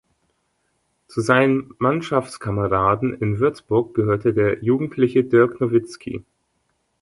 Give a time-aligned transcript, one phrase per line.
[1.07, 6.25] Zu seinen Mannschaftskameraden in Würzburg gehörte der jugendliche Dirk Nowitzki.